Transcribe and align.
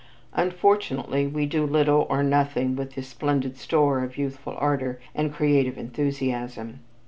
Unfortunately, 0.33 1.27
we 1.27 1.45
do 1.45 1.63
little 1.63 2.07
or 2.09 2.23
nothing 2.23 2.75
with 2.75 2.95
this 2.95 3.07
splendid 3.09 3.55
store 3.55 4.03
of 4.03 4.17
youthful 4.17 4.55
ardor 4.57 4.99
and 5.13 5.31
creative 5.31 5.77
enthusiasm. 5.77 6.79